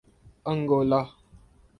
Angola 0.45 1.01